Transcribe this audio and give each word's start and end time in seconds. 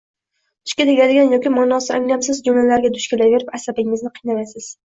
Tishga 0.69 0.87
tegadigan 0.89 1.29
yoki 1.33 1.51
maʼnosi 1.57 1.93
anglamsiz 1.97 2.41
jumlalarga 2.49 2.93
duch 2.99 3.07
kelaverib, 3.15 3.55
asabingizni 3.59 4.17
qiynamaysiz 4.21 4.77